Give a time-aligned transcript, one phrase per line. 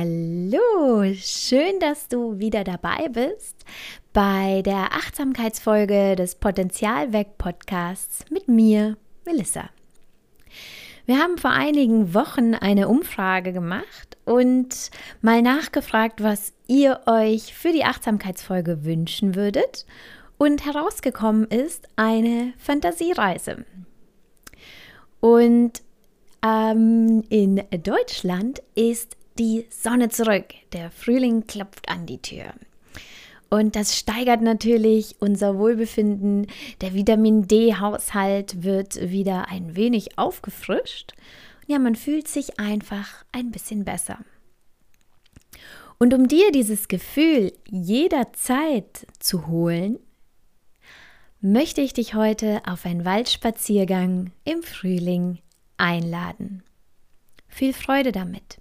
[0.00, 3.66] Hallo, schön, dass du wieder dabei bist
[4.14, 9.68] bei der Achtsamkeitsfolge des Potenzialweg Podcasts mit mir, Melissa.
[11.04, 14.90] Wir haben vor einigen Wochen eine Umfrage gemacht und
[15.20, 19.84] mal nachgefragt, was ihr euch für die Achtsamkeitsfolge wünschen würdet.
[20.38, 23.66] Und herausgekommen ist eine Fantasiereise.
[25.20, 25.82] Und
[26.42, 30.54] ähm, in Deutschland ist die Sonne zurück.
[30.74, 32.52] Der Frühling klopft an die Tür.
[33.48, 36.46] Und das steigert natürlich unser Wohlbefinden.
[36.82, 41.14] Der Vitamin D-Haushalt wird wieder ein wenig aufgefrischt.
[41.66, 44.18] Ja, man fühlt sich einfach ein bisschen besser.
[45.98, 49.98] Und um dir dieses Gefühl jederzeit zu holen,
[51.40, 55.38] möchte ich dich heute auf einen Waldspaziergang im Frühling
[55.78, 56.62] einladen.
[57.48, 58.59] Viel Freude damit.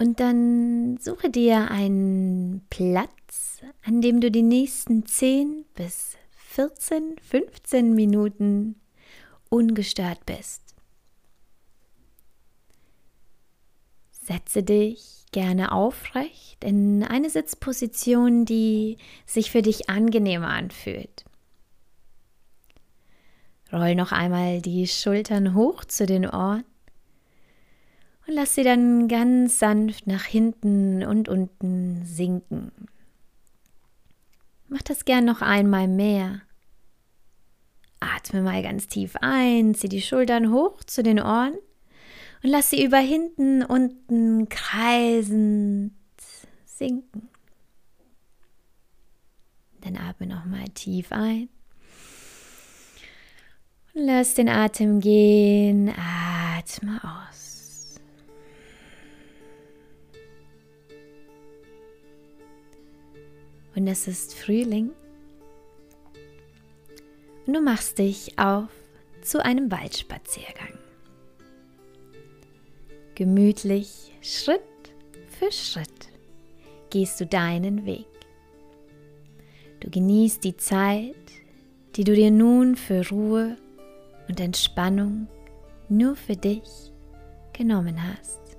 [0.00, 7.94] Und dann suche dir einen Platz, an dem du die nächsten 10 bis 14, 15
[7.94, 8.80] Minuten
[9.50, 10.74] ungestört bist.
[14.10, 18.96] Setze dich gerne aufrecht in eine Sitzposition, die
[19.26, 21.26] sich für dich angenehmer anfühlt.
[23.70, 26.64] Roll noch einmal die Schultern hoch zu den Ohren
[28.30, 32.70] und lass sie dann ganz sanft nach hinten und unten sinken.
[34.68, 36.42] Mach das gern noch einmal mehr.
[37.98, 41.54] Atme mal ganz tief ein, zieh die Schultern hoch zu den Ohren
[42.44, 45.92] und lass sie über hinten, unten kreisend
[46.64, 47.30] sinken.
[49.80, 51.48] Dann atme nochmal tief ein
[53.92, 55.88] und lass den Atem gehen.
[55.88, 57.39] Atme aus.
[63.74, 64.90] Und es ist Frühling
[67.46, 68.68] und du machst dich auf
[69.22, 70.78] zu einem Waldspaziergang.
[73.14, 74.62] Gemütlich, Schritt
[75.28, 76.08] für Schritt
[76.90, 78.06] gehst du deinen Weg.
[79.80, 81.14] Du genießt die Zeit,
[81.96, 83.56] die du dir nun für Ruhe
[84.28, 85.26] und Entspannung
[85.88, 86.92] nur für dich
[87.52, 88.49] genommen hast.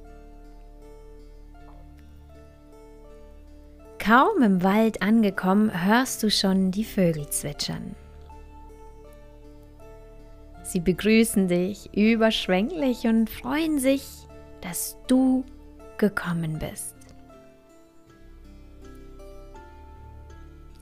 [4.04, 7.96] Kaum im Wald angekommen, hörst du schon die Vögel zwitschern.
[10.64, 14.04] Sie begrüßen dich überschwänglich und freuen sich,
[14.62, 15.46] dass du
[16.00, 16.96] gekommen bist.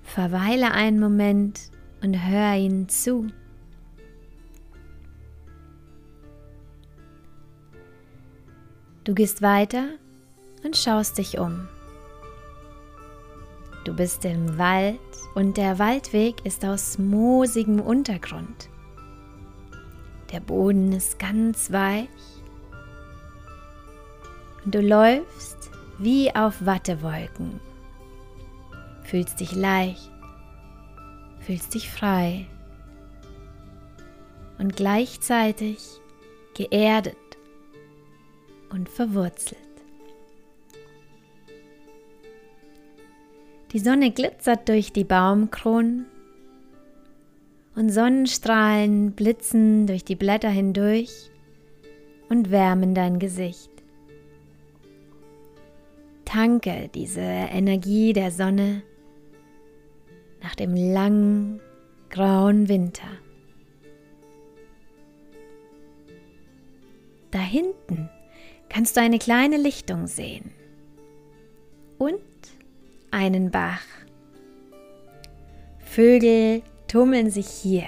[0.03, 3.28] Verweile einen Moment und hör ihnen zu.
[9.03, 9.90] Du gehst weiter
[10.63, 11.68] und schaust dich um.
[13.86, 15.00] Du bist im Wald
[15.36, 18.70] und der Waldweg ist aus moosigem Untergrund.
[20.32, 22.08] Der Boden ist ganz weich
[24.66, 27.60] und du läufst wie auf Wattewolken.
[29.04, 30.12] Fühlst dich leicht,
[31.40, 32.46] fühlst dich frei
[34.60, 35.80] und gleichzeitig
[36.54, 37.16] geerdet
[38.70, 39.69] und verwurzelt.
[43.72, 46.07] Die Sonne glitzert durch die Baumkronen
[47.75, 51.30] und Sonnenstrahlen blitzen durch die Blätter hindurch
[52.30, 53.69] und wärmen dein Gesicht.
[56.25, 58.81] Tanke diese Energie der Sonne
[60.41, 61.59] nach dem langen,
[62.09, 63.07] grauen Winter.
[67.30, 68.09] Da hinten
[68.68, 70.51] kannst du eine kleine Lichtung sehen.
[72.00, 72.19] Und
[73.12, 73.81] einen Bach.
[75.80, 77.88] Vögel tummeln sich hier.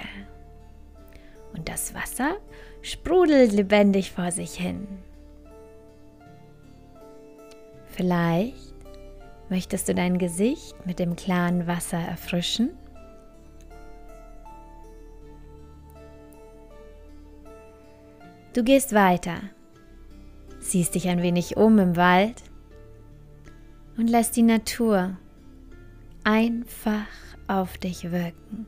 [1.54, 2.36] Und das Wasser
[2.80, 4.86] sprudelt lebendig vor sich hin.
[7.86, 8.74] Vielleicht
[9.48, 12.70] möchtest du dein Gesicht mit dem klaren Wasser erfrischen.
[18.54, 19.40] Du gehst weiter,
[20.58, 22.42] siehst dich ein wenig um im Wald
[23.96, 25.16] und lass die Natur
[26.24, 27.06] einfach
[27.48, 28.66] auf dich wirken.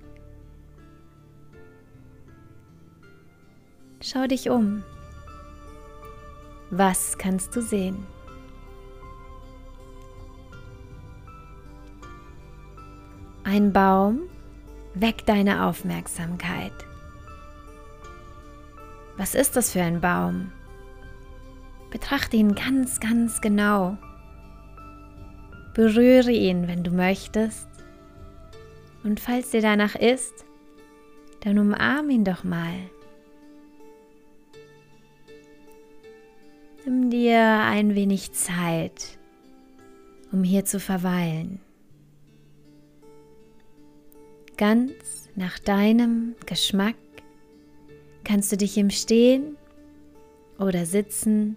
[4.00, 4.82] Schau dich um.
[6.70, 8.06] Was kannst du sehen?
[13.44, 14.20] Ein Baum
[14.94, 16.72] weckt deine Aufmerksamkeit.
[19.16, 20.50] Was ist das für ein Baum?
[21.90, 23.96] Betrachte ihn ganz, ganz genau.
[25.74, 27.68] Berühre ihn, wenn du möchtest.
[29.02, 30.44] Und falls dir danach ist,
[31.40, 32.74] dann umarm ihn doch mal.
[36.86, 39.18] Nimm dir ein wenig Zeit,
[40.32, 41.60] um hier zu verweilen.
[44.56, 44.92] Ganz
[45.34, 46.94] nach deinem Geschmack
[48.22, 49.56] kannst du dich im Stehen
[50.58, 51.56] oder Sitzen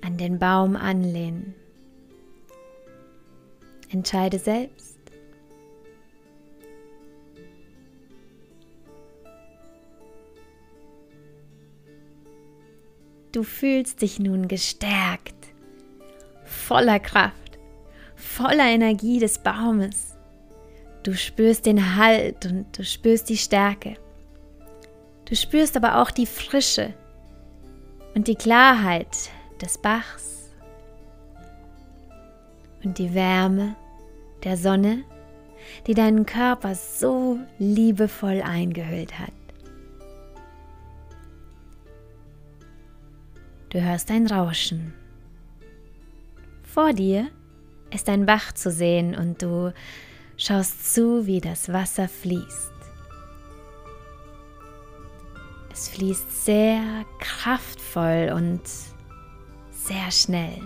[0.00, 1.54] an den Baum anlehnen.
[3.92, 4.98] Entscheide selbst.
[13.32, 15.34] Du fühlst dich nun gestärkt,
[16.44, 17.58] voller Kraft,
[18.14, 20.16] voller Energie des Baumes.
[21.02, 23.96] Du spürst den Halt und du spürst die Stärke.
[25.26, 26.94] Du spürst aber auch die Frische
[28.14, 29.30] und die Klarheit
[29.60, 30.50] des Bachs
[32.84, 33.76] und die Wärme
[34.44, 35.04] der Sonne,
[35.86, 39.32] die deinen Körper so liebevoll eingehüllt hat.
[43.70, 44.92] Du hörst ein Rauschen.
[46.62, 47.28] Vor dir
[47.90, 49.72] ist ein Bach zu sehen und du
[50.36, 52.72] schaust zu, wie das Wasser fließt.
[55.72, 56.82] Es fließt sehr
[57.18, 58.60] kraftvoll und
[59.70, 60.60] sehr schnell.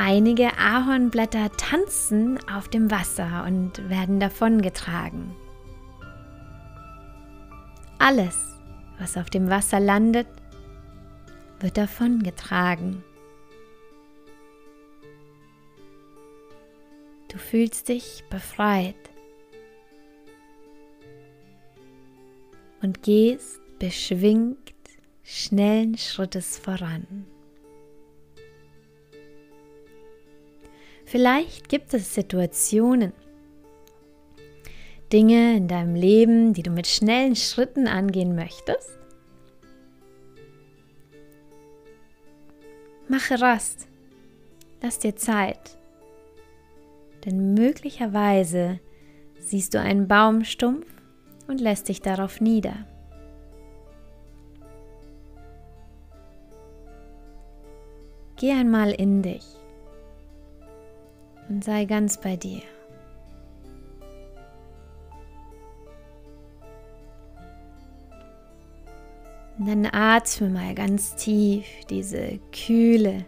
[0.00, 5.34] Einige Ahornblätter tanzen auf dem Wasser und werden davongetragen.
[7.98, 8.60] Alles,
[9.00, 10.28] was auf dem Wasser landet,
[11.58, 13.02] wird davongetragen.
[17.26, 18.94] Du fühlst dich befreit
[22.82, 24.74] und gehst beschwingt
[25.24, 27.26] schnellen Schrittes voran.
[31.10, 33.14] Vielleicht gibt es Situationen,
[35.10, 38.90] Dinge in deinem Leben, die du mit schnellen Schritten angehen möchtest?
[43.08, 43.88] Mache Rast.
[44.82, 45.78] Lass dir Zeit.
[47.24, 48.78] Denn möglicherweise
[49.40, 50.84] siehst du einen Baumstumpf
[51.46, 52.86] und lässt dich darauf nieder.
[58.36, 59.58] Geh einmal in dich
[61.48, 62.62] und sei ganz bei dir.
[69.58, 73.24] Und dann atme mal ganz tief diese kühle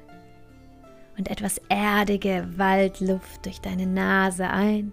[1.19, 4.93] und etwas erdige Waldluft durch deine Nase ein.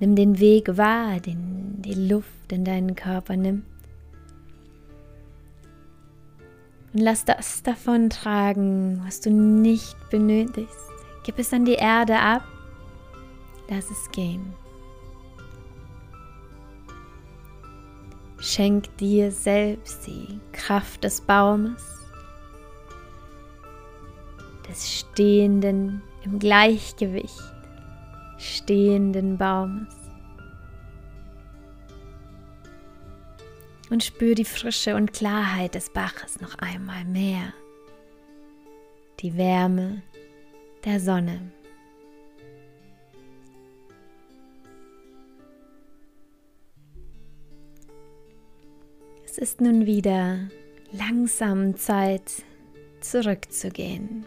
[0.00, 3.64] Nimm den Weg wahr, den die Luft in deinen Körper nimmt.
[6.92, 10.89] Und lass das davon tragen, was du nicht benötigst.
[11.22, 12.42] Gib es an die Erde ab.
[13.68, 14.54] Lass es gehen.
[18.38, 21.84] Schenk dir selbst die Kraft des Baumes,
[24.66, 27.38] des stehenden, im Gleichgewicht
[28.40, 29.94] stehenden Baumes.
[33.90, 37.52] Und spür die Frische und Klarheit des Baches noch einmal mehr.
[39.20, 40.02] Die Wärme
[40.84, 41.40] der Sonne.
[49.24, 50.48] Es ist nun wieder
[50.92, 52.42] langsam Zeit,
[53.00, 54.26] zurückzugehen.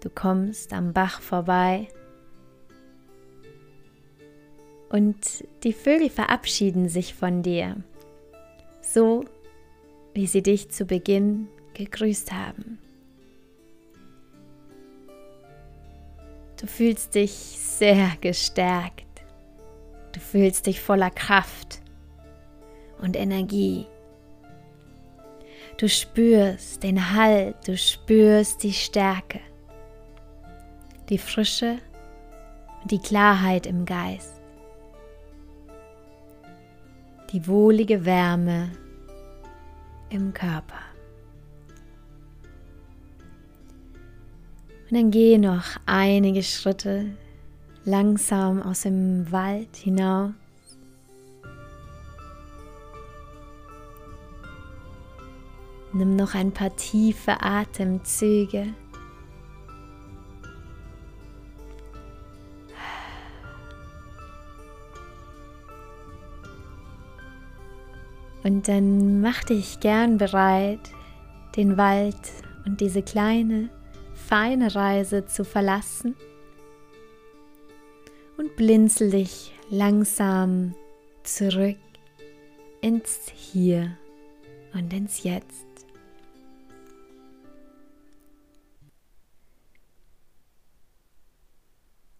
[0.00, 1.88] Du kommst am Bach vorbei
[4.88, 7.76] und die Vögel verabschieden sich von dir,
[8.80, 9.24] so
[10.14, 11.48] wie sie dich zu Beginn
[11.84, 12.78] gegrüßt haben.
[16.60, 19.06] Du fühlst dich sehr gestärkt.
[20.12, 21.80] Du fühlst dich voller Kraft
[23.00, 23.86] und Energie.
[25.78, 29.40] Du spürst den Halt, du spürst die Stärke,
[31.08, 31.78] die Frische
[32.82, 34.42] und die Klarheit im Geist,
[37.32, 38.70] die wohlige Wärme
[40.10, 40.89] im Körper.
[44.90, 47.12] Und dann gehe noch einige Schritte
[47.84, 50.32] langsam aus dem Wald hinaus.
[55.92, 58.74] Nimm noch ein paar tiefe Atemzüge.
[68.42, 70.90] Und dann mach dich gern bereit,
[71.54, 72.16] den Wald
[72.66, 73.70] und diese kleine,
[74.30, 76.14] feine Reise zu verlassen
[78.38, 80.76] und blinzel dich langsam
[81.24, 81.76] zurück
[82.80, 83.98] ins Hier
[84.72, 85.66] und ins Jetzt.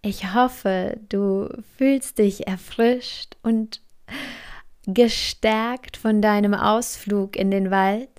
[0.02, 1.48] Ich hoffe, du
[1.78, 3.82] fühlst dich erfrischt und
[4.84, 8.10] gestärkt von deinem Ausflug in den Wald.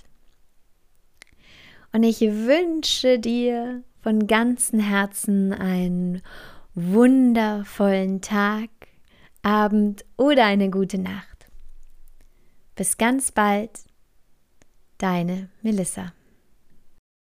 [1.92, 6.22] Und ich wünsche dir von ganzem Herzen einen
[6.74, 8.70] wundervollen Tag,
[9.44, 11.48] Abend oder eine gute Nacht.
[12.76, 13.72] Bis ganz bald,
[14.98, 16.14] deine Melissa.